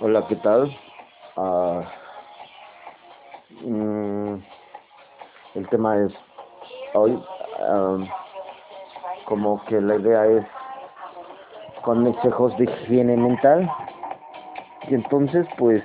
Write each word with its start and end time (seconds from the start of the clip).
Hola, 0.00 0.24
¿qué 0.28 0.36
tal? 0.36 0.70
Ah, 1.36 1.82
mm, 3.62 4.34
el 5.56 5.68
tema 5.70 5.96
es 5.96 6.12
hoy 6.94 7.20
como 9.24 9.64
que 9.64 9.80
la 9.80 9.96
idea 9.96 10.24
es 10.26 10.46
consejos 11.82 12.56
de 12.58 12.64
higiene 12.66 13.16
mental 13.16 13.68
y 14.88 14.94
entonces 14.94 15.48
pues 15.58 15.82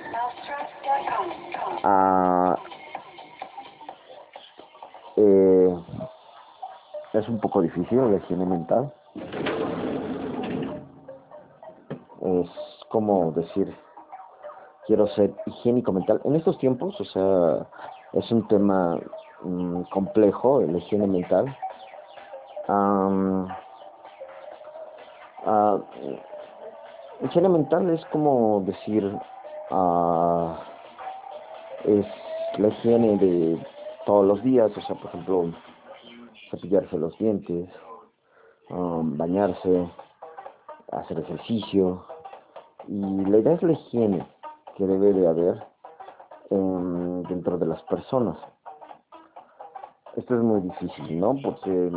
eh, 5.18 5.76
es 7.14 7.28
un 7.30 7.40
poco 7.40 7.64
difícil 7.64 7.98
la 8.12 8.18
higiene 8.18 8.46
mental 8.46 8.94
es 12.22 12.50
como 12.90 13.32
decir 13.32 13.76
quiero 14.86 15.08
ser 15.08 15.34
higiénico 15.46 15.92
mental. 15.92 16.22
En 16.24 16.36
estos 16.36 16.58
tiempos, 16.58 17.00
o 17.00 17.06
sea, 17.06 17.68
es 18.14 18.32
un 18.32 18.48
tema 18.48 19.00
mm, 19.42 19.84
complejo, 19.84 20.62
la 20.62 20.78
higiene 20.78 21.08
mental. 21.08 21.56
Um, 22.68 23.48
higiene 27.22 27.50
mental 27.50 27.90
es 27.90 28.06
como 28.06 28.64
decir, 28.66 29.06
uh, 29.72 30.54
es 31.86 32.06
la 32.58 32.68
higiene 32.70 33.18
de 33.18 33.68
todos 34.06 34.26
los 34.26 34.44
días, 34.44 34.72
o 34.78 34.82
sea, 34.82 34.96
por 34.96 35.08
ejemplo, 35.08 35.52
cepillarse 36.52 36.98
los 36.98 37.18
dientes, 37.18 37.70
bañarse, 38.70 39.90
hacer 40.92 41.20
ejercicio. 41.20 42.06
Y 42.88 43.00
la 43.00 43.38
idea 43.38 43.54
es 43.54 43.64
la 43.64 43.72
higiene 43.72 44.33
que 44.76 44.86
debe 44.86 45.14
de 45.14 45.28
haber 45.28 45.74
dentro 47.30 47.58
de 47.58 47.66
las 47.66 47.82
personas. 47.84 48.38
Esto 50.16 50.36
es 50.36 50.42
muy 50.42 50.62
difícil, 50.62 51.20
¿no? 51.20 51.36
Porque 51.44 51.92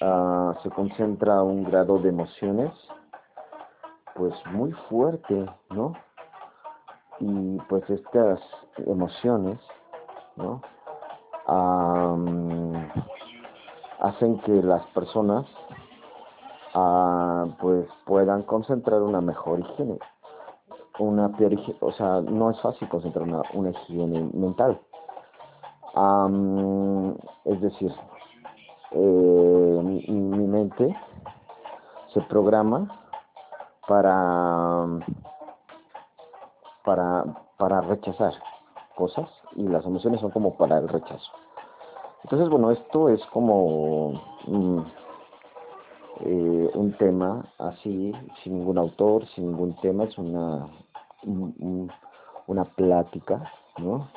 uh, 0.00 0.54
se 0.62 0.70
concentra 0.70 1.42
un 1.42 1.64
grado 1.64 1.98
de 1.98 2.10
emociones, 2.10 2.70
pues 4.14 4.32
muy 4.52 4.70
fuerte, 4.88 5.46
¿no? 5.70 5.94
Y 7.18 7.58
pues 7.68 7.88
estas 7.90 8.40
emociones, 8.86 9.58
¿no? 10.36 10.60
hacen 14.00 14.38
que 14.40 14.62
las 14.62 14.82
personas 14.88 15.46
uh, 16.74 17.50
pues 17.60 17.86
puedan 18.06 18.42
concentrar 18.44 19.02
una 19.02 19.20
mejor 19.20 19.60
higiene 19.60 19.98
una 20.98 21.28
peor 21.36 21.52
o 21.80 21.92
sea, 21.92 22.20
no 22.20 22.50
es 22.50 22.60
fácil 22.60 22.88
concentrar 22.88 23.26
una, 23.26 23.42
una 23.52 23.70
higiene 23.70 24.30
mental. 24.32 24.80
es 27.44 27.60
decir, 27.60 27.92
eh, 28.92 29.80
mi, 29.82 30.46
mente 30.46 30.96
se 32.12 32.20
programa 32.22 32.86
para, 33.88 34.86
para, 36.84 37.24
para 37.56 37.80
rechazar 37.80 38.34
cosas 38.94 39.28
y 39.56 39.66
las 39.66 39.84
emociones 39.84 40.20
son 40.20 40.30
como 40.30 40.56
para 40.56 40.78
el 40.78 40.88
rechazo. 40.88 41.32
Entonces, 42.22 42.48
bueno, 42.48 42.70
esto 42.70 43.08
es 43.08 43.20
como 43.26 44.12
mm, 44.46 44.80
eh, 46.20 46.70
un 46.74 46.92
tema 46.96 47.44
así, 47.58 48.12
sin 48.42 48.58
ningún 48.58 48.78
autor, 48.78 49.26
sin 49.34 49.48
ningún 49.50 49.74
tema, 49.80 50.04
es 50.04 50.16
una 50.16 50.68
una 51.24 52.64
plática, 52.64 53.50
¿no? 53.78 54.08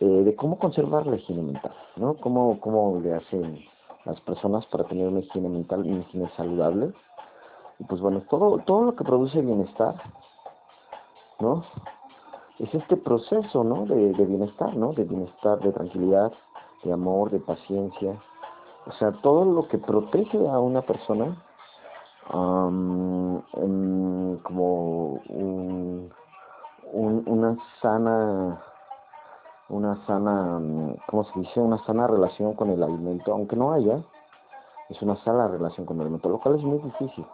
Eh, 0.00 0.24
de 0.24 0.34
cómo 0.34 0.58
conservar 0.58 1.06
la 1.06 1.16
higiene 1.16 1.42
mental, 1.42 1.72
¿no? 1.96 2.14
Cómo, 2.14 2.58
cómo 2.60 3.00
le 3.00 3.14
hacen 3.14 3.60
las 4.04 4.20
personas 4.22 4.66
para 4.66 4.84
tener 4.84 5.08
una 5.08 5.20
higiene 5.20 5.48
mental, 5.48 5.80
una 5.80 6.00
higiene 6.00 6.28
saludable. 6.36 6.92
Y 7.78 7.84
pues 7.84 8.00
bueno, 8.00 8.22
todo, 8.28 8.58
todo 8.64 8.82
lo 8.84 8.96
que 8.96 9.04
produce 9.04 9.40
bienestar, 9.40 9.94
¿no? 11.38 11.64
Es 12.58 12.74
este 12.74 12.96
proceso, 12.96 13.64
¿no? 13.64 13.86
De, 13.86 14.12
bienestar, 14.24 14.76
¿no? 14.76 14.92
De 14.92 15.04
bienestar, 15.04 15.60
de 15.60 15.72
tranquilidad, 15.72 16.32
de 16.84 16.92
amor, 16.92 17.30
de 17.30 17.40
paciencia. 17.40 18.20
O 18.86 18.92
sea, 18.92 19.12
todo 19.22 19.44
lo 19.44 19.68
que 19.68 19.78
protege 19.78 20.48
a 20.48 20.58
una 20.58 20.82
persona 20.82 21.42
como 24.42 25.20
un, 25.28 26.10
una 27.26 27.56
sana 27.80 28.60
una 29.68 29.96
sana 30.06 30.60
¿cómo 31.06 31.24
se 31.24 31.40
dice? 31.40 31.60
una 31.60 31.78
sana 31.84 32.06
relación 32.06 32.54
con 32.54 32.70
el 32.70 32.82
alimento 32.82 33.32
aunque 33.32 33.56
no 33.56 33.72
haya 33.72 34.02
es 34.90 35.00
una 35.02 35.16
sana 35.24 35.48
relación 35.48 35.86
con 35.86 35.96
el 35.96 36.02
alimento 36.02 36.28
lo 36.28 36.38
cual 36.40 36.56
es 36.56 36.62
muy 36.62 36.78
difícil 36.78 37.24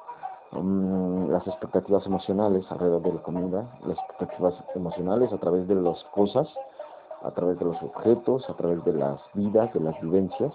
las 1.30 1.46
expectativas 1.46 2.06
emocionales 2.06 2.64
alrededor 2.70 3.02
de 3.02 3.12
la 3.12 3.22
comida 3.22 3.66
las 3.86 3.98
expectativas 3.98 4.54
emocionales 4.74 5.32
a 5.32 5.38
través 5.38 5.68
de 5.68 5.74
las 5.74 6.02
cosas 6.14 6.48
a 7.22 7.30
través 7.32 7.58
de 7.58 7.64
los 7.66 7.82
objetos 7.82 8.48
a 8.48 8.54
través 8.54 8.82
de 8.84 8.92
las 8.92 9.20
vidas 9.34 9.72
de 9.74 9.80
las 9.80 10.00
vivencias 10.00 10.52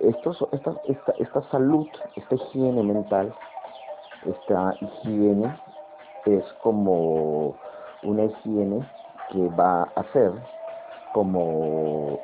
esta, 0.00 0.30
esta, 0.52 1.12
esta 1.18 1.42
salud, 1.50 1.86
esta 2.16 2.34
higiene 2.34 2.82
mental, 2.82 3.34
esta 4.24 4.74
higiene 4.80 5.56
es 6.26 6.44
como 6.62 7.54
una 8.02 8.24
higiene 8.24 8.88
que 9.30 9.48
va 9.50 9.82
a 9.82 10.02
ser 10.12 10.32
como 11.12 12.18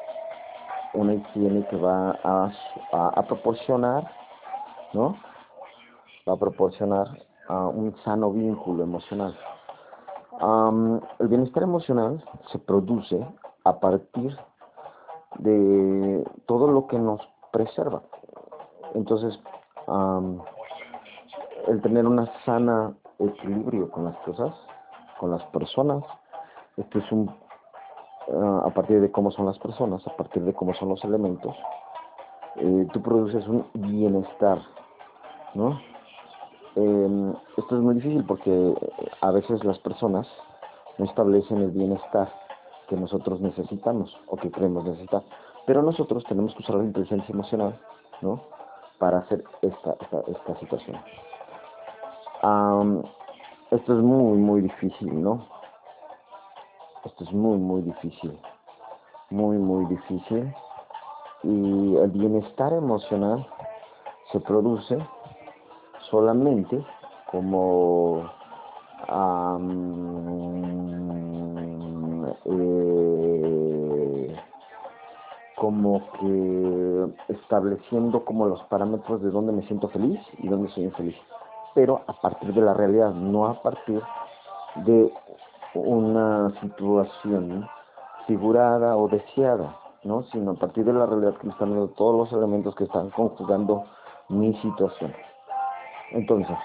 una 0.95 1.15
higiene 1.15 1.67
que 1.69 1.77
va 1.77 2.19
a, 2.23 2.51
a, 2.93 3.23
proporcionar, 3.23 4.11
¿no? 4.93 5.17
Va 6.29 6.35
a 6.35 6.37
proporcionar 6.39 7.09
un 7.49 7.95
sano 8.05 8.31
vínculo 8.33 8.83
emocional. 8.85 9.37
el 11.19 11.29
bienestar 11.29 11.63
emocional 11.63 12.23
se 12.53 12.59
produce 12.59 13.27
a 13.65 13.81
partir 13.81 14.37
de 15.39 16.25
todo 16.47 16.69
lo 16.69 16.87
que 16.87 16.99
nos 16.99 17.21
preserva. 17.59 18.03
Entonces, 18.95 19.39
el 21.67 21.83
tener 21.83 22.07
una 22.07 22.31
sana 22.45 22.95
equilibrio 23.19 23.91
con 23.91 24.05
las 24.05 24.17
cosas, 24.19 24.55
con 25.19 25.33
las 25.33 25.43
personas, 25.47 26.05
esto 26.77 26.99
es 27.01 27.13
un, 27.13 27.29
ah, 28.33 28.63
a 28.67 28.71
partir 28.71 29.01
de 29.01 29.11
cómo 29.11 29.33
son 29.33 29.47
las 29.47 29.59
personas, 29.59 30.07
a 30.07 30.17
partir 30.17 30.45
de 30.45 30.55
cómo 30.55 30.73
son 30.75 30.91
los 30.91 31.03
elementos, 31.05 31.57
eh, 32.57 32.87
tú 32.93 33.03
produces 33.03 33.47
un 33.49 33.67
bienestar, 33.75 34.61
¿no? 35.55 35.81
Em, 36.77 37.35
esto 37.57 37.77
es 37.77 37.83
muy 37.83 37.97
difícil 37.97 38.25
porque 38.25 38.75
a 39.21 39.31
veces 39.33 39.65
las 39.65 39.79
personas 39.81 40.29
no 40.99 41.07
establecen 41.07 41.59
el 41.59 41.73
bienestar 41.73 42.29
que 42.89 42.97
nosotros 42.97 43.41
necesitamos 43.41 44.17
o 44.29 44.37
que 44.37 44.51
creemos 44.51 44.85
necesitar. 44.85 45.23
Pero 45.69 45.83
nosotros 45.83 46.25
tenemos 46.25 46.55
que 46.55 46.63
usar 46.63 46.77
la 46.77 46.85
inteligencia 46.85 47.31
emocional, 47.31 47.79
¿no? 48.23 48.41
Para 48.99 49.19
hacer 49.19 49.45
esta, 49.61 49.97
esta, 50.27 50.59
situación. 50.61 50.97
esto 53.71 53.99
es 53.99 54.03
muy, 54.03 54.39
muy 54.39 54.63
difícil, 54.63 55.23
¿no? 55.23 55.47
Esto 57.05 57.23
es 57.23 57.33
muy, 57.35 57.59
muy 57.59 57.83
difícil. 57.83 58.41
Muy, 59.29 59.59
muy 59.59 59.85
difícil. 59.85 60.55
Y 61.43 61.97
el 61.97 62.11
bienestar 62.13 62.73
emocional 62.73 63.47
se 64.33 64.41
produce 64.41 64.97
solamente 66.11 66.83
como 67.31 68.23
como 75.69 76.01
que 76.19 77.35
estableciendo 77.35 78.25
como 78.25 78.47
los 78.47 78.63
parámetros 78.71 79.21
de 79.21 79.31
dónde 79.31 79.53
me 79.53 79.67
siento 79.67 79.89
feliz 79.89 80.19
y 80.39 80.49
dónde 80.49 80.71
soy 80.71 80.85
infeliz, 80.85 81.17
pero 81.75 82.01
a 82.07 82.15
partir 82.15 82.55
de 82.55 82.63
la 82.63 82.73
realidad, 82.73 83.13
no 83.13 83.45
a 83.45 83.61
partir 83.61 84.03
de 84.87 85.13
una 85.75 86.59
situación 86.63 87.69
figurada 88.27 88.97
o 88.97 89.09
deseada, 89.09 89.77
¿no? 90.05 90.23
sino 90.33 90.53
a 90.53 90.55
partir 90.55 90.87
de 90.87 90.95
la 90.95 91.05
realidad 91.05 91.37
que 91.37 91.49
me 91.49 91.53
están 91.53 91.69
dando 91.69 91.89
todos 91.89 92.17
los 92.17 92.33
elementos 92.33 92.75
que 92.75 92.85
están 92.85 93.11
conjugando 93.11 93.85
mi 94.31 94.55
situación. 94.63 95.13
Entonces, 96.13 96.57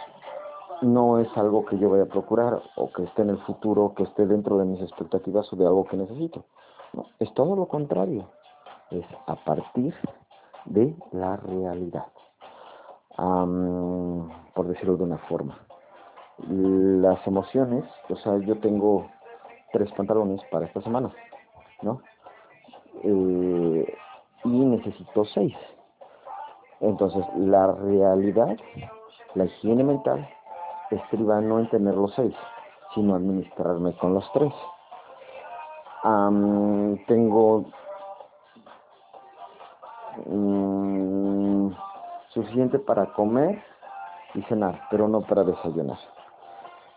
no 0.81 1.19
es 1.19 1.27
algo 1.35 1.65
que 1.65 1.77
yo 1.77 1.89
vaya 1.89 2.03
a 2.03 2.05
procurar 2.05 2.61
o 2.77 2.89
que 2.93 3.03
esté 3.03 3.23
en 3.23 3.31
el 3.31 3.39
futuro, 3.39 3.95
que 3.97 4.03
esté 4.03 4.25
dentro 4.25 4.57
de 4.59 4.63
mis 4.63 4.79
expectativas 4.79 5.51
o 5.51 5.57
de 5.57 5.65
algo 5.65 5.83
que 5.83 5.97
necesito. 5.97 6.45
Es 7.19 7.33
todo 7.33 7.57
lo 7.57 7.65
contrario 7.65 8.29
es 8.93 9.05
a 9.27 9.35
partir 9.35 9.93
de 10.65 10.95
la 11.11 11.37
realidad, 11.37 12.05
por 14.53 14.67
decirlo 14.67 14.97
de 14.97 15.03
una 15.03 15.17
forma. 15.17 15.57
las 16.47 17.25
emociones, 17.27 17.85
o 18.09 18.15
sea, 18.15 18.37
yo 18.39 18.57
tengo 18.59 19.07
tres 19.71 19.91
pantalones 19.93 20.41
para 20.51 20.65
esta 20.65 20.81
semana, 20.81 21.11
¿no? 21.81 22.01
Eh, 23.03 23.97
y 24.43 24.65
necesito 24.65 25.25
seis. 25.25 25.55
Entonces, 26.79 27.25
la 27.37 27.71
realidad, 27.71 28.57
la 29.35 29.45
higiene 29.45 29.83
mental, 29.83 30.27
estriba 30.91 31.39
no 31.41 31.59
en 31.59 31.69
tener 31.69 31.95
los 31.95 32.13
seis, 32.13 32.35
sino 32.93 33.15
administrarme 33.15 33.93
con 33.97 34.13
los 34.13 34.29
tres. 34.33 34.53
tengo 37.07 37.65
mm, 40.25 41.71
suficiente 42.29 42.79
para 42.79 43.07
comer 43.13 43.61
y 44.33 44.41
cenar, 44.43 44.81
pero 44.89 45.07
no 45.07 45.21
para 45.21 45.43
desayunar. 45.43 45.97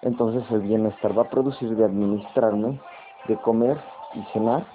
Entonces 0.02 0.48
el 0.50 0.60
bienestar 0.60 1.16
va 1.16 1.22
a 1.22 1.30
producir 1.30 1.74
de 1.76 1.84
administrarme, 1.84 2.80
de 3.28 3.36
comer 3.38 3.78
y 4.14 4.22
cenar, 4.32 4.66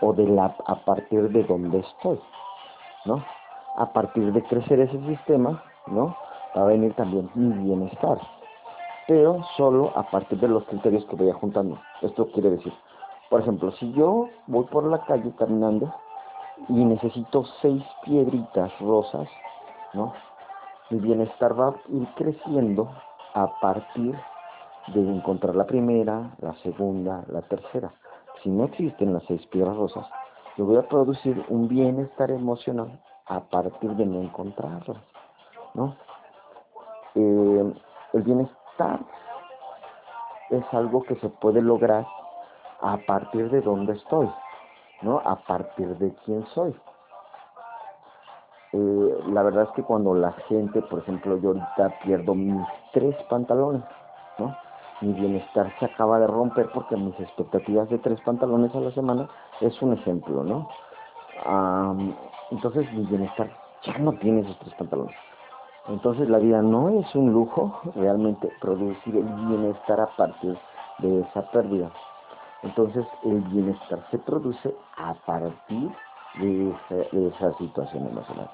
o 0.00 0.12
de 0.12 0.26
la, 0.26 0.54
a 0.66 0.76
partir 0.84 1.30
de 1.30 1.44
donde 1.44 1.78
estoy, 1.78 2.20
¿no? 3.04 3.24
A 3.76 3.92
partir 3.92 4.32
de 4.32 4.42
crecer 4.44 4.80
ese 4.80 4.98
sistema, 5.06 5.62
¿no? 5.86 6.14
Va 6.56 6.62
a 6.62 6.66
venir 6.66 6.94
también 6.94 7.30
mi 7.34 7.52
bienestar, 7.64 8.18
pero 9.06 9.42
solo 9.56 9.92
a 9.96 10.02
partir 10.10 10.38
de 10.40 10.48
los 10.48 10.64
criterios 10.64 11.04
que 11.06 11.16
voy 11.16 11.30
juntando. 11.32 11.78
Esto 12.02 12.26
quiere 12.32 12.50
decir, 12.50 12.72
por 13.30 13.40
ejemplo, 13.40 13.70
si 13.72 13.92
yo 13.92 14.28
voy 14.46 14.64
por 14.64 14.84
la 14.84 14.98
calle 15.04 15.32
caminando 15.38 15.92
y 16.68 16.84
necesito 16.84 17.44
seis 17.60 17.82
piedritas 18.04 18.72
rosas, 18.80 19.28
¿no? 19.94 20.12
Mi 20.90 20.98
bienestar 20.98 21.58
va 21.58 21.68
a 21.68 21.74
ir 21.88 22.06
creciendo 22.16 22.88
a 23.34 23.60
partir 23.60 24.16
de 24.88 25.00
encontrar 25.00 25.54
la 25.54 25.66
primera, 25.66 26.30
la 26.40 26.54
segunda, 26.62 27.24
la 27.28 27.42
tercera. 27.42 27.92
Si 28.42 28.50
no 28.50 28.64
existen 28.64 29.12
las 29.12 29.24
seis 29.24 29.44
piedras 29.46 29.76
rosas, 29.76 30.06
yo 30.56 30.64
voy 30.64 30.76
a 30.76 30.88
producir 30.88 31.44
un 31.48 31.68
bienestar 31.68 32.30
emocional 32.30 33.00
a 33.26 33.40
partir 33.40 33.90
de 33.90 34.06
no 34.06 34.22
encontrarlas, 34.22 35.02
¿no? 35.74 35.96
Eh, 37.14 37.74
el 38.12 38.22
bienestar 38.22 39.00
es 40.50 40.64
algo 40.72 41.02
que 41.02 41.16
se 41.16 41.28
puede 41.28 41.60
lograr 41.60 42.06
a 42.80 42.96
partir 43.06 43.50
de 43.50 43.60
dónde 43.60 43.94
estoy, 43.94 44.30
¿no? 45.02 45.18
A 45.24 45.36
partir 45.36 45.96
de 45.98 46.14
quién 46.24 46.44
soy. 46.54 46.74
Eh, 48.72 49.18
la 49.28 49.42
verdad 49.42 49.64
es 49.64 49.70
que 49.70 49.82
cuando 49.82 50.14
la 50.14 50.32
gente, 50.48 50.82
por 50.82 50.98
ejemplo, 50.98 51.38
yo 51.38 51.50
ahorita 51.50 51.98
pierdo 52.04 52.34
mis 52.34 52.66
tres 52.92 53.14
pantalones, 53.28 53.82
¿no? 54.38 54.54
Mi 55.00 55.12
bienestar 55.12 55.72
se 55.78 55.86
acaba 55.86 56.18
de 56.18 56.26
romper 56.26 56.70
porque 56.72 56.96
mis 56.96 57.18
expectativas 57.20 57.88
de 57.90 57.98
tres 57.98 58.20
pantalones 58.22 58.74
a 58.74 58.80
la 58.80 58.90
semana 58.92 59.28
es 59.60 59.80
un 59.82 59.92
ejemplo, 59.92 60.42
¿no? 60.42 60.68
entonces 62.50 62.90
mi 62.94 63.04
bienestar 63.04 63.50
ya 63.82 63.98
no 63.98 64.12
tiene 64.14 64.40
esos 64.40 64.58
tres 64.60 64.74
pantalones. 64.74 65.14
Entonces 65.88 66.28
la 66.28 66.38
vida 66.38 66.62
no 66.62 66.88
es 66.88 67.14
un 67.14 67.32
lujo 67.32 67.80
realmente 67.94 68.50
producir 68.60 69.16
el 69.16 69.24
bienestar 69.46 70.00
a 70.00 70.06
partir 70.16 70.58
de 70.98 71.20
esa 71.20 71.42
pérdida. 71.50 71.90
Entonces 72.66 73.06
el 73.24 73.40
bienestar 73.42 74.00
se 74.10 74.18
produce 74.18 74.74
a 74.96 75.14
partir 75.14 75.90
de 76.34 76.70
esa, 77.28 77.52
situación 77.58 78.06
emocional 78.06 78.48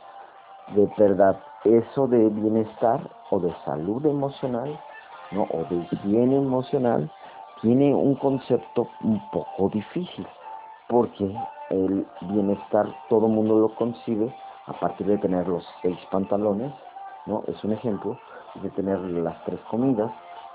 de 0.75 0.88
verdad 0.97 1.37
eso 1.64 2.06
de 2.06 2.29
bienestar 2.29 3.00
o 3.31 3.41
de 3.41 3.55
salud 3.64 4.05
emocional, 4.06 4.79
¿no? 5.31 5.43
O 5.50 5.64
de 5.64 5.76
higiene 5.91 6.37
emocional, 6.37 7.11
tiene 7.61 7.94
un 7.94 8.14
concepto 8.17 8.88
un 9.03 9.20
poco 9.31 9.69
difícil, 9.69 10.26
porque 10.88 11.32
el 11.70 12.06
bienestar 12.23 12.87
todo 13.09 13.29
mundo 13.29 13.59
lo 13.59 13.75
concibe 13.75 14.35
a 14.67 14.73
partir 14.73 15.06
de 15.06 15.19
tener 15.19 15.47
los 15.47 15.64
seis 15.82 15.99
pantalones, 16.11 16.73
¿no? 17.26 17.44
Es 17.47 17.62
un 17.64 17.73
ejemplo, 17.73 18.19
de 18.56 18.70
tener 18.70 18.99
las 18.99 19.43
tres 19.44 19.61
comidas, 19.70 20.11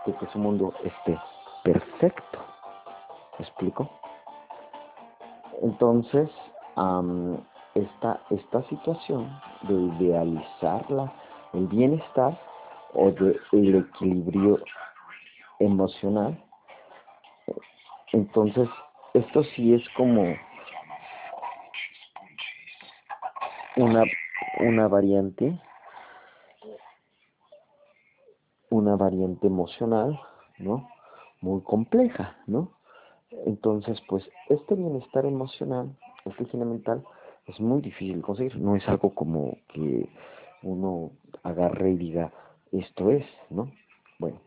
de 0.05 0.13
que 0.13 0.27
su 0.27 0.39
mundo 0.39 0.73
esté 0.83 1.19
perfecto. 1.63 2.46
¿Me 3.37 3.45
explico? 3.45 3.89
Entonces, 5.61 6.29
esta, 7.75 8.21
esta 8.29 8.63
situación 8.69 9.39
de 9.63 9.73
idealizarla, 9.73 11.11
el 11.53 11.67
bienestar 11.67 12.39
o 12.93 13.11
de 13.11 13.39
el 13.51 13.75
equilibrio 13.75 14.59
emocional. 15.59 16.43
Entonces, 18.13 18.69
esto 19.13 19.43
sí 19.43 19.73
es 19.73 19.83
como 19.95 20.35
una, 23.75 24.03
una 24.59 24.87
variante, 24.87 25.59
una 28.69 28.95
variante 28.95 29.47
emocional, 29.47 30.19
¿no? 30.59 30.87
Muy 31.41 31.61
compleja, 31.61 32.35
¿no? 32.47 32.76
Entonces, 33.31 34.01
pues, 34.07 34.27
este 34.49 34.75
bienestar 34.75 35.25
emocional, 35.25 35.95
esta 36.25 36.43
higiene 36.43 36.65
mental, 36.65 37.03
es 37.45 37.59
muy 37.59 37.81
difícil 37.81 38.21
conseguir, 38.21 38.57
no 38.57 38.75
es 38.75 38.87
algo 38.87 39.13
como 39.13 39.57
que 39.73 40.09
uno 40.63 41.11
agarre 41.43 41.91
y 41.91 41.97
diga, 41.97 42.31
esto 42.71 43.11
es, 43.11 43.25
¿no? 43.49 43.71
Bueno, 44.19 44.39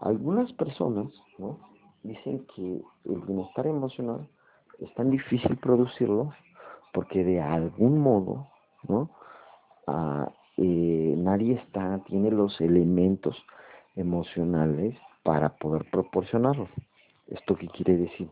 algunas 0.00 0.52
personas, 0.54 1.06
¿no? 1.38 1.58
Dicen 2.02 2.46
que 2.54 2.82
el 3.04 3.20
bienestar 3.26 3.66
emocional 3.66 4.28
es 4.80 4.92
tan 4.94 5.10
difícil 5.10 5.56
producirlo 5.56 6.32
porque 6.92 7.24
de 7.24 7.40
algún 7.40 7.98
modo, 7.98 8.48
¿no? 8.88 9.10
Ah, 9.86 10.30
eh, 10.56 11.14
nadie 11.16 11.54
está, 11.54 12.00
tiene 12.06 12.30
los 12.30 12.60
elementos 12.60 13.36
emocionales 13.96 14.96
para 15.22 15.50
poder 15.56 15.88
proporcionarlo. 15.90 16.68
¿Esto 17.28 17.56
qué 17.56 17.68
quiere 17.68 17.96
decir? 17.96 18.28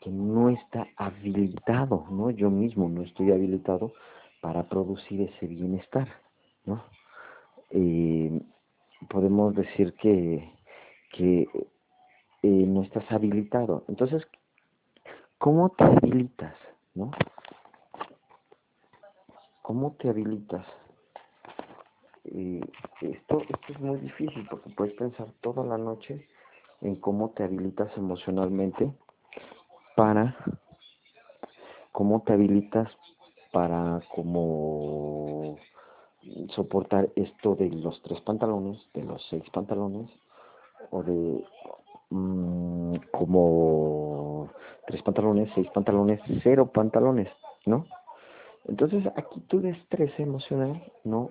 que 0.00 0.10
no 0.10 0.48
está 0.48 0.88
habilitado, 0.96 2.06
¿no? 2.10 2.30
Yo 2.30 2.50
mismo 2.50 2.88
no 2.88 3.02
estoy 3.02 3.30
habilitado 3.32 3.92
para 4.40 4.68
producir 4.68 5.20
ese 5.20 5.46
bienestar, 5.46 6.08
¿no? 6.64 6.82
Eh, 7.70 8.40
podemos 9.08 9.54
decir 9.54 9.94
que, 9.94 10.54
que 11.12 11.42
eh, 12.42 12.48
no 12.66 12.82
estás 12.82 13.10
habilitado. 13.12 13.84
Entonces, 13.88 14.26
¿cómo 15.38 15.68
te 15.70 15.84
habilitas, 15.84 16.56
no? 16.94 17.10
¿Cómo 19.60 19.94
te 19.98 20.08
habilitas? 20.08 20.66
Eh, 22.24 22.60
esto, 23.02 23.42
esto 23.42 23.72
es 23.72 23.80
muy 23.80 23.98
difícil 23.98 24.46
porque 24.50 24.70
puedes 24.70 24.94
pensar 24.94 25.26
toda 25.42 25.64
la 25.64 25.76
noche 25.76 26.26
en 26.80 26.96
cómo 26.96 27.30
te 27.30 27.44
habilitas 27.44 27.90
emocionalmente 27.96 28.92
para 29.96 30.36
cómo 31.92 32.22
te 32.22 32.32
habilitas 32.32 32.88
para 33.52 34.00
como 34.14 35.56
soportar 36.54 37.08
esto 37.16 37.54
de 37.56 37.70
los 37.70 38.00
tres 38.02 38.20
pantalones, 38.20 38.78
de 38.94 39.02
los 39.02 39.24
seis 39.28 39.42
pantalones, 39.52 40.10
o 40.90 41.02
de 41.02 41.44
mm, 42.10 42.96
como 43.10 44.50
tres 44.86 45.02
pantalones, 45.02 45.50
seis 45.54 45.68
pantalones, 45.72 46.20
cero 46.42 46.70
pantalones, 46.72 47.28
¿no? 47.66 47.86
Entonces 48.66 49.04
aquí 49.16 49.40
tu 49.48 49.60
destreza 49.60 50.22
emocional, 50.22 50.82
¿no? 51.04 51.30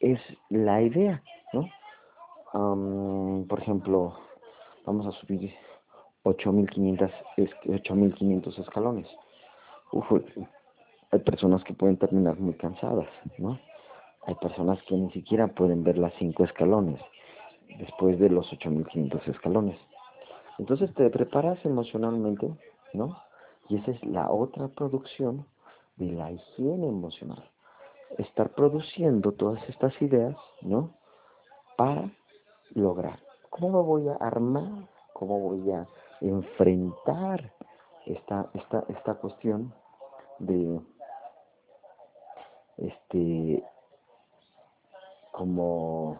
Es 0.00 0.20
la 0.50 0.82
idea, 0.82 1.22
¿no? 1.52 1.68
por 3.48 3.60
ejemplo, 3.60 4.14
vamos 4.86 5.06
a 5.06 5.12
subir 5.20 5.52
8.500 6.24 8.58
escalones. 8.58 9.06
hay 11.10 11.18
personas 11.20 11.62
que 11.64 11.74
pueden 11.74 11.98
terminar 11.98 12.38
muy 12.38 12.54
cansadas, 12.54 13.08
¿no? 13.38 13.60
Hay 14.26 14.34
personas 14.36 14.82
que 14.84 14.96
ni 14.96 15.10
siquiera 15.12 15.48
pueden 15.48 15.84
ver 15.84 15.98
las 15.98 16.14
cinco 16.14 16.44
escalones 16.44 16.98
después 17.78 18.18
de 18.18 18.30
los 18.30 18.50
8.500 18.52 19.28
escalones. 19.28 19.78
Entonces 20.58 20.94
te 20.94 21.10
preparas 21.10 21.62
emocionalmente, 21.64 22.50
¿no? 22.94 23.20
Y 23.68 23.76
esa 23.76 23.90
es 23.90 24.02
la 24.04 24.30
otra 24.30 24.68
producción 24.68 25.44
de 25.96 26.12
la 26.12 26.32
higiene 26.32 26.88
emocional. 26.88 27.44
Estar 28.18 28.50
produciendo 28.50 29.32
todas 29.32 29.68
estas 29.68 30.00
ideas, 30.00 30.36
¿no? 30.62 30.94
Para 31.76 32.08
lograr. 32.74 33.25
¿Cómo 33.58 33.84
voy 33.84 34.06
a 34.08 34.14
armar? 34.16 34.86
¿Cómo 35.14 35.40
voy 35.40 35.70
a 35.70 35.86
enfrentar 36.20 37.52
esta, 38.04 38.50
esta, 38.52 38.84
esta 38.88 39.14
cuestión 39.14 39.72
de 40.38 40.80
este 42.76 43.64
como 45.32 46.18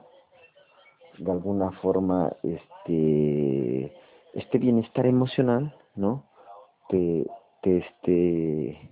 de 1.18 1.30
alguna 1.30 1.72
forma 1.82 2.32
este 2.42 3.94
este 4.32 4.58
bienestar 4.58 5.06
emocional, 5.06 5.74
¿no? 5.94 6.24
Te, 6.88 7.26
te 7.62 7.78
este 7.78 8.90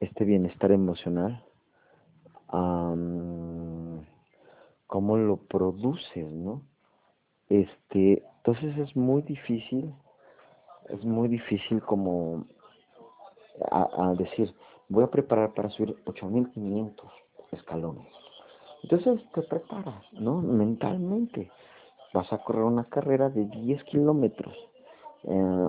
este 0.00 0.24
bienestar 0.24 0.72
emocional 0.72 1.44
cómo 4.96 5.18
lo 5.18 5.36
produces, 5.36 6.26
¿no? 6.32 6.62
Este, 7.50 8.24
entonces 8.38 8.78
es 8.78 8.96
muy 8.96 9.20
difícil, 9.20 9.94
es 10.88 11.04
muy 11.04 11.28
difícil 11.28 11.82
como 11.82 12.46
a, 13.70 14.14
decir, 14.16 14.54
voy 14.88 15.04
a 15.04 15.10
preparar 15.10 15.52
para 15.52 15.68
subir 15.68 15.94
8500 16.06 17.12
escalones. 17.52 18.06
Entonces 18.84 19.20
te 19.34 19.42
preparas, 19.42 20.02
¿no? 20.12 20.40
Mentalmente. 20.40 21.50
Vas 22.14 22.32
a 22.32 22.38
correr 22.38 22.62
una 22.62 22.84
carrera 22.84 23.28
de 23.28 23.44
10 23.44 23.84
kilómetros. 23.84 24.56
Eh, 25.24 25.68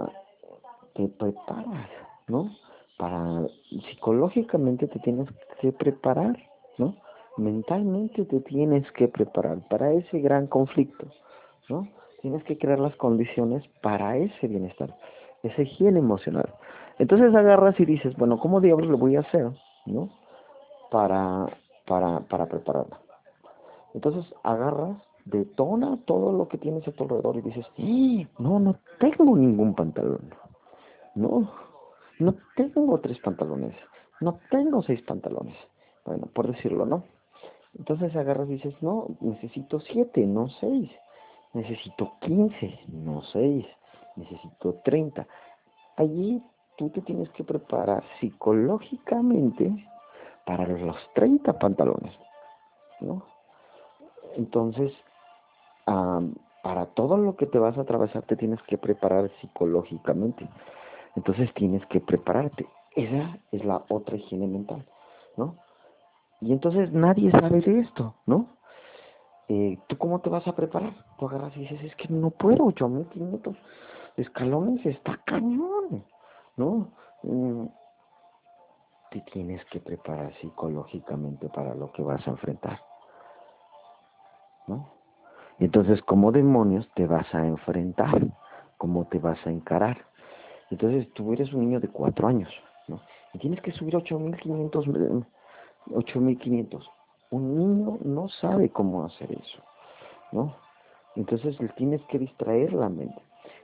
te 0.94 1.10
preparas, 1.10 1.90
¿no? 2.30 2.50
Para, 2.98 3.46
psicológicamente 3.90 4.88
te 4.88 5.00
tienes 5.00 5.28
que 5.60 5.74
preparar, 5.74 6.38
¿no? 6.78 6.96
Mentalmente 7.38 8.26
te 8.26 8.40
tienes 8.42 8.92
que 8.94 9.08
preparar 9.08 9.60
para 9.70 9.92
ese 9.94 10.20
gran 10.20 10.48
conflicto, 10.48 11.08
¿no? 11.70 11.88
Tienes 12.22 12.44
que 12.46 12.58
crear 12.58 12.80
las 12.80 12.96
condiciones 12.96 13.64
para 13.82 14.18
ese 14.18 14.48
bienestar, 14.48 14.96
esa 15.44 15.62
higiene 15.62 16.00
emocional. 16.00 16.52
Entonces 16.98 17.34
agarras 17.36 17.80
y 17.80 17.86
dices, 17.86 18.16
bueno, 18.18 18.40
¿cómo 18.40 18.60
diablos 18.60 18.90
lo 18.90 18.98
voy 18.98 19.16
a 19.18 19.20
hacer, 19.20 19.52
¿no? 19.86 20.10
Para, 20.90 21.46
para, 21.86 22.22
para 22.22 22.48
prepararla. 22.48 23.00
Entonces 23.94 24.26
agarras, 24.44 24.98
detona 25.26 26.00
todo 26.06 26.32
lo 26.32 26.48
que 26.48 26.58
tienes 26.58 26.88
a 26.88 26.92
tu 26.92 27.04
alrededor 27.04 27.38
y 27.38 27.42
dices, 27.42 27.68
¡Ah! 27.78 28.28
no, 28.40 28.60
no 28.60 28.76
tengo 29.00 29.38
ningún 29.38 29.76
pantalón, 29.76 30.34
no, 31.14 31.52
no 32.18 32.36
tengo 32.56 33.00
tres 33.00 33.20
pantalones, 33.20 33.76
no 34.22 34.40
tengo 34.50 34.82
seis 34.82 35.02
pantalones, 35.04 35.56
bueno, 36.04 36.28
por 36.34 36.48
decirlo, 36.48 36.86
¿no? 36.86 37.04
Entonces 37.76 38.16
agarras 38.16 38.50
y 38.50 38.54
dices, 38.54 38.76
no, 38.82 39.08
necesito 39.22 39.80
siete, 39.80 40.26
no 40.26 40.50
seis, 40.50 40.90
necesito 41.54 42.14
quince, 42.22 42.80
no 42.88 43.22
seis, 43.24 43.66
necesito 44.16 44.76
treinta. 44.84 45.28
Allí 45.96 46.42
tú 46.78 46.90
te 46.90 47.02
tienes 47.02 47.30
que 47.32 47.44
preparar 47.44 48.04
psicológicamente 48.20 49.72
para 50.46 50.66
los 50.68 50.96
30 51.14 51.60
pantalones, 51.60 52.14
¿no? 53.02 53.24
Entonces, 54.36 54.94
para 56.62 56.86
todo 56.88 57.18
lo 57.18 57.36
que 57.36 57.48
te 57.48 57.60
vas 57.60 57.78
a 57.78 57.82
atravesar 57.82 58.24
te 58.24 58.36
tienes 58.36 58.62
que 58.64 58.78
preparar 58.78 59.30
psicológicamente. 59.42 60.48
Entonces 61.16 61.54
tienes 61.54 61.86
que 61.88 62.00
prepararte. 62.00 62.68
Esa 62.96 63.38
es 63.52 63.64
la 63.66 63.84
otra 63.90 64.16
higiene 64.16 64.48
mental, 64.48 64.86
¿no? 65.36 65.56
Y 66.42 66.52
entonces 66.52 66.92
nadie 66.92 67.32
sabe 67.32 67.62
de 67.62 67.80
esto, 67.80 68.16
¿no? 68.26 68.58
Eh, 69.50 69.80
¿Tú 69.88 69.98
cómo 69.98 70.20
te 70.20 70.30
vas 70.30 70.48
a 70.48 70.56
preparar? 70.56 70.94
Tú 71.18 71.28
agarras 71.28 71.56
y 71.56 71.62
dices, 71.62 71.82
es 71.84 71.96
que 71.96 72.08
no 72.10 72.32
puedo, 72.32 72.66
8500 72.66 73.56
escalones 74.18 74.86
está 74.86 75.18
cañón. 75.26 76.04
¿no? 76.58 76.92
Mm, 77.24 77.68
te 79.12 79.22
tienes 79.32 79.64
que 79.66 79.80
preparar 79.80 80.34
psicológicamente 80.42 81.48
para 81.50 81.74
lo 81.74 81.92
que 81.94 82.02
vas 82.02 82.28
a 82.28 82.32
enfrentar, 82.32 82.82
¿no? 84.68 84.90
Entonces, 85.60 86.02
¿cómo 86.02 86.32
demonios 86.32 86.88
te 86.94 87.08
vas 87.08 87.34
a 87.34 87.48
enfrentar? 87.48 88.28
¿Cómo 88.78 89.06
te 89.06 89.18
vas 89.18 89.40
a 89.48 89.50
encarar? 89.50 90.06
Entonces, 90.70 91.12
tú 91.14 91.32
eres 91.32 91.54
un 91.54 91.62
niño 91.62 91.80
de 91.80 91.88
cuatro 91.88 92.28
años, 92.28 92.50
¿no? 92.88 93.00
Y 93.34 93.40
tienes 93.40 93.62
que 93.62 93.72
subir 93.72 93.96
8500, 93.96 94.86
8500. 95.94 96.90
Un 97.32 97.58
niño 97.58 97.98
no 98.04 98.30
sabe 98.30 98.70
cómo 98.70 99.06
hacer 99.06 99.32
eso, 99.32 99.60
¿no? 100.32 100.56
Entonces, 101.16 101.60
le 101.60 101.70
tienes 101.70 102.02
que 102.06 102.20
distraer 102.20 102.74
la 102.74 102.90
mente. 102.90 103.22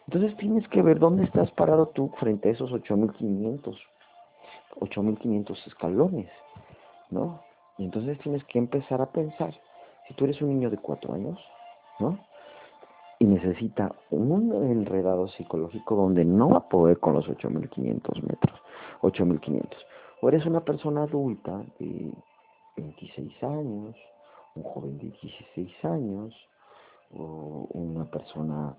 Entonces 0.08 0.36
tienes 0.38 0.68
que 0.68 0.82
ver 0.82 1.00
dónde 1.00 1.24
estás 1.24 1.50
parado 1.52 1.88
tú 1.88 2.12
frente 2.20 2.50
a 2.50 2.52
esos 2.52 2.72
8500, 2.72 3.78
8500 4.80 5.68
escalones, 5.68 6.30
¿no? 7.10 7.42
Y 7.78 7.86
entonces 7.86 8.20
tienes 8.20 8.44
que 8.46 8.60
empezar 8.60 9.02
a 9.02 9.12
pensar, 9.12 9.54
si 10.08 10.14
tú 10.16 10.26
eres 10.26 10.42
un 10.42 10.50
niño 10.50 10.70
de 10.70 10.78
cuatro 10.78 11.14
años, 11.14 11.40
¿no? 12.00 12.20
Y 13.20 13.26
necesita 13.26 13.96
un 14.12 14.52
enredado 14.70 15.30
psicológico 15.30 15.96
donde 15.96 16.26
no 16.26 16.50
va 16.50 16.58
a 16.58 16.70
poder 16.70 17.00
con 17.00 17.14
los 17.14 17.28
8500 17.30 18.24
metros, 18.24 18.60
8500. 19.02 19.86
O 20.24 20.30
eres 20.30 20.46
una 20.46 20.62
persona 20.62 21.04
adulta 21.04 21.66
de 21.80 22.10
26 22.78 23.44
años, 23.44 23.94
un 24.56 24.64
joven 24.64 24.98
de 24.98 25.10
16 25.10 25.84
años, 25.84 26.34
o 27.14 27.68
una 27.72 28.06
persona 28.06 28.74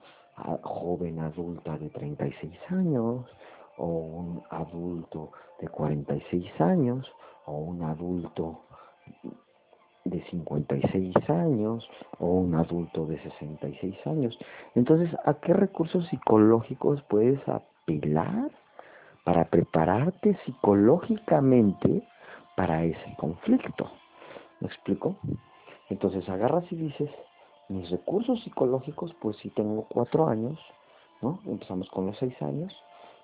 joven 0.63 1.21
adulta 1.21 1.77
de 1.77 1.91
36 1.91 2.51
años, 2.71 3.27
o 3.77 3.87
un 3.87 4.43
adulto 4.49 5.33
de 5.61 5.69
46 5.69 6.61
años, 6.63 7.13
o 7.45 7.59
un 7.59 7.83
adulto 7.83 8.61
de 10.07 10.25
56 10.31 11.15
años, 11.29 11.87
o 12.21 12.27
un 12.27 12.55
adulto 12.55 13.05
de 13.05 13.23
66 13.23 14.07
años. 14.07 14.39
Entonces, 14.75 15.15
¿a 15.27 15.35
qué 15.35 15.53
recursos 15.53 16.07
psicológicos 16.09 17.03
puedes 17.03 17.47
apelar 17.47 18.51
para 19.25 19.47
prepararte 19.47 20.39
psicológicamente 20.45 22.07
para 22.57 22.85
ese 22.85 23.17
conflicto? 23.17 23.91
¿Me 24.61 24.69
explico? 24.69 25.17
Entonces 25.91 26.29
agarras 26.29 26.65
y 26.71 26.77
dices, 26.77 27.11
mis 27.69 27.91
recursos 27.91 28.43
psicológicos, 28.45 29.15
pues 29.21 29.37
si 29.39 29.51
tengo 29.51 29.87
cuatro 29.89 30.29
años, 30.29 30.59
¿no? 31.23 31.41
Empezamos 31.47 31.89
con 31.91 32.07
los 32.07 32.19
seis 32.19 32.41
años. 32.43 32.75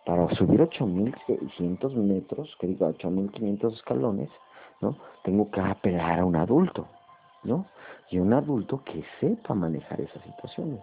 Para 0.07 0.29
subir 0.35 0.61
8.600 0.61 1.93
metros, 1.95 2.57
que 2.59 2.67
diga 2.67 2.89
8.500 2.89 3.75
escalones, 3.75 4.31
¿no? 4.81 4.97
Tengo 5.25 5.51
que 5.51 5.61
apelar 5.61 6.21
a 6.21 6.25
un 6.25 6.37
adulto, 6.37 6.87
¿no? 7.45 7.67
Y 8.11 8.19
un 8.19 8.33
adulto 8.33 8.83
que 8.83 9.05
sepa 9.21 9.55
manejar 9.55 10.01
esas 10.01 10.23
situaciones. 10.23 10.81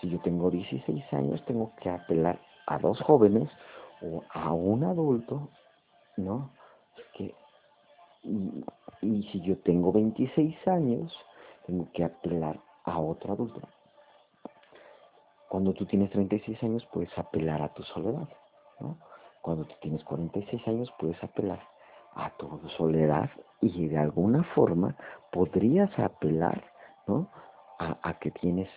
Si 0.00 0.08
yo 0.08 0.18
tengo 0.20 0.50
16 0.50 1.12
años, 1.12 1.44
tengo 1.44 1.72
que 1.82 1.90
apelar 1.90 2.38
a 2.66 2.78
dos 2.78 3.00
jóvenes 3.02 3.48
a 4.30 4.52
un 4.52 4.84
adulto, 4.84 5.50
¿no? 6.16 6.50
Que, 7.14 7.34
y, 8.22 8.64
y 9.02 9.22
si 9.30 9.40
yo 9.42 9.58
tengo 9.58 9.92
26 9.92 10.68
años, 10.68 11.16
tengo 11.66 11.88
que 11.92 12.04
apelar 12.04 12.60
a 12.84 12.98
otro 12.98 13.32
adulto. 13.32 13.60
Cuando 15.48 15.72
tú 15.72 15.86
tienes 15.86 16.10
36 16.10 16.62
años 16.62 16.86
puedes 16.92 17.16
apelar 17.18 17.62
a 17.62 17.72
tu 17.72 17.82
soledad, 17.84 18.28
¿no? 18.80 18.98
Cuando 19.42 19.64
tú 19.64 19.74
tienes 19.80 20.02
46 20.04 20.66
años 20.66 20.92
puedes 20.98 21.22
apelar 21.22 21.60
a 22.14 22.30
tu 22.36 22.58
soledad 22.76 23.30
y 23.60 23.88
de 23.88 23.98
alguna 23.98 24.42
forma 24.54 24.96
podrías 25.30 25.96
apelar, 25.98 26.64
¿no? 27.06 27.30
A, 27.78 28.18
que 28.18 28.30
tienes, 28.30 28.70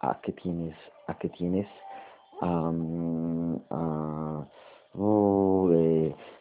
a 0.00 0.20
que 0.20 0.32
tienes, 0.32 0.76
a 1.06 1.14
que 1.14 1.28
tienes, 1.28 1.68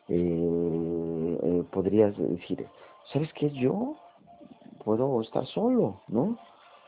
eh, 0.10 1.40
eh, 1.44 1.64
podrías 1.72 2.18
decir, 2.18 2.68
¿sabes 3.12 3.32
qué? 3.34 3.50
Yo 3.52 3.96
puedo 4.84 5.22
estar 5.22 5.46
solo, 5.48 6.02
¿no? 6.08 6.38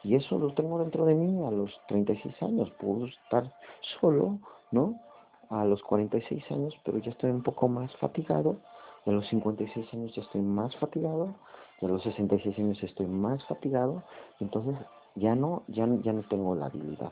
Y 0.03 0.15
eso 0.15 0.37
lo 0.37 0.53
tengo 0.53 0.77
dentro 0.79 1.05
de 1.05 1.15
mí 1.15 1.43
a 1.45 1.51
los 1.51 1.71
36 1.87 2.35
años. 2.43 2.69
Puedo 2.79 3.07
estar 3.07 3.51
solo, 3.99 4.39
¿no? 4.71 4.99
A 5.49 5.65
los 5.65 5.81
46 5.83 6.43
años, 6.51 6.75
pero 6.83 6.99
ya 6.99 7.11
estoy 7.11 7.31
un 7.31 7.41
poco 7.41 7.67
más 7.67 7.95
fatigado. 7.97 8.57
a 9.05 9.11
los 9.11 9.27
56 9.27 9.93
años 9.93 10.15
ya 10.15 10.21
estoy 10.23 10.41
más 10.41 10.75
fatigado. 10.77 11.35
Y 11.81 11.85
a 11.85 11.89
los 11.89 12.03
66 12.03 12.57
años 12.59 12.83
estoy 12.83 13.07
más 13.07 13.43
fatigado. 13.45 14.03
Entonces 14.39 14.75
ya 15.15 15.35
no, 15.35 15.63
ya, 15.67 15.87
ya 16.03 16.13
no 16.13 16.23
tengo 16.23 16.55
la 16.55 16.67
habilidad, 16.67 17.11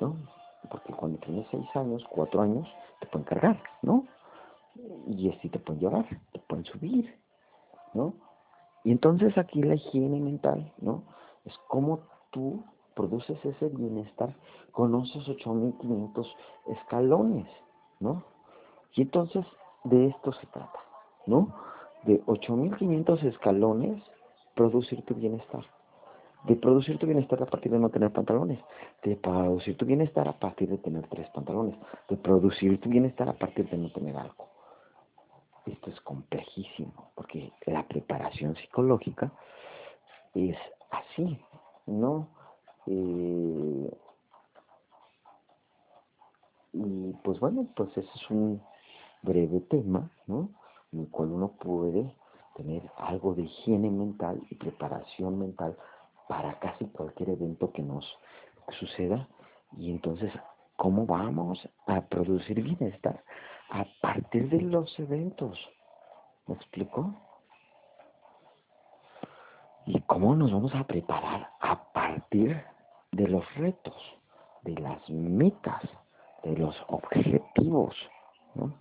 ¿no? 0.00 0.16
Porque 0.70 0.92
cuando 0.92 1.18
tienes 1.18 1.46
6 1.50 1.76
años, 1.76 2.04
4 2.10 2.42
años, 2.42 2.68
te 3.00 3.06
pueden 3.06 3.26
cargar, 3.26 3.62
¿no? 3.82 4.06
Y 5.06 5.30
así 5.30 5.48
te 5.48 5.58
pueden 5.58 5.80
llevar, 5.80 6.06
te 6.32 6.38
pueden 6.40 6.64
subir, 6.64 7.14
¿no? 7.94 8.14
Y 8.84 8.92
entonces 8.92 9.36
aquí 9.38 9.62
la 9.62 9.74
higiene 9.74 10.20
mental, 10.20 10.72
¿no? 10.78 11.02
es 11.48 11.58
cómo 11.68 12.00
tú 12.30 12.62
produces 12.94 13.42
ese 13.44 13.68
bienestar 13.68 14.34
con 14.72 14.94
esos 15.02 15.28
8500 15.28 16.36
escalones, 16.66 17.48
¿no? 18.00 18.24
Y 18.94 19.02
entonces 19.02 19.46
de 19.84 20.06
esto 20.08 20.32
se 20.32 20.46
trata, 20.48 20.78
¿no? 21.26 21.54
De 22.04 22.22
8500 22.26 23.22
escalones 23.24 24.02
producir 24.54 25.04
tu 25.04 25.14
bienestar, 25.14 25.64
de 26.44 26.56
producir 26.56 26.98
tu 26.98 27.06
bienestar 27.06 27.42
a 27.42 27.46
partir 27.46 27.72
de 27.72 27.78
no 27.78 27.90
tener 27.90 28.12
pantalones, 28.12 28.58
de 29.02 29.16
producir 29.16 29.76
tu 29.76 29.84
bienestar 29.84 30.28
a 30.28 30.38
partir 30.38 30.68
de 30.68 30.78
tener 30.78 31.06
tres 31.08 31.28
pantalones, 31.30 31.78
de 32.08 32.16
producir 32.16 32.80
tu 32.80 32.88
bienestar 32.88 33.28
a 33.28 33.34
partir 33.34 33.68
de 33.68 33.76
no 33.76 33.90
tener 33.90 34.16
algo. 34.16 34.48
Esto 35.66 35.90
es 35.90 36.00
complejísimo, 36.00 37.10
porque 37.14 37.52
la 37.66 37.86
preparación 37.86 38.56
psicológica 38.56 39.32
es 40.34 40.56
así, 40.90 41.38
¿no? 41.86 42.28
Eh, 42.86 43.90
y 46.72 47.12
pues 47.22 47.40
bueno, 47.40 47.66
pues 47.74 47.90
ese 47.90 48.08
es 48.14 48.30
un 48.30 48.62
breve 49.22 49.60
tema, 49.60 50.10
¿no? 50.26 50.50
En 50.92 51.00
el 51.00 51.08
cual 51.08 51.32
uno 51.32 51.48
puede 51.58 52.14
tener 52.56 52.82
algo 52.96 53.34
de 53.34 53.42
higiene 53.42 53.90
mental 53.90 54.40
y 54.50 54.54
preparación 54.54 55.38
mental 55.38 55.76
para 56.28 56.58
casi 56.58 56.86
cualquier 56.86 57.30
evento 57.30 57.72
que 57.72 57.82
nos 57.82 58.04
suceda. 58.78 59.28
Y 59.76 59.90
entonces, 59.90 60.32
¿cómo 60.76 61.06
vamos 61.06 61.68
a 61.86 62.00
producir 62.02 62.62
bienestar 62.62 63.22
a 63.70 63.84
partir 64.00 64.48
de 64.48 64.60
los 64.60 64.96
eventos? 64.98 65.58
¿Me 66.46 66.54
explico? 66.54 67.14
¿Y 69.86 70.00
cómo 70.02 70.36
nos 70.36 70.52
vamos 70.52 70.74
a 70.74 70.84
preparar 70.84 71.50
a 71.60 71.92
partir 71.92 72.62
de 73.12 73.26
los 73.26 73.54
retos, 73.54 73.96
de 74.62 74.74
las 74.74 75.08
metas, 75.08 75.82
de 76.44 76.56
los 76.56 76.76
objetivos? 76.88 77.96
¿no? 78.54 78.72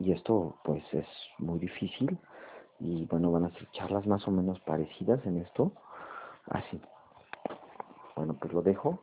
Y 0.00 0.12
esto 0.12 0.56
pues 0.64 0.82
es 0.92 1.06
muy 1.38 1.58
difícil 1.58 2.18
y 2.80 3.04
bueno, 3.06 3.30
van 3.30 3.44
a 3.44 3.50
ser 3.50 3.70
charlas 3.72 4.06
más 4.06 4.26
o 4.26 4.30
menos 4.30 4.58
parecidas 4.60 5.24
en 5.26 5.38
esto. 5.38 5.72
Así. 6.46 6.80
Bueno, 8.16 8.34
pues 8.34 8.52
lo 8.52 8.62
dejo 8.62 9.00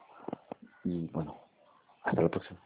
y 0.83 1.07
bueno, 1.07 1.35
hasta 2.03 2.21
la 2.21 2.29
próxima. 2.29 2.59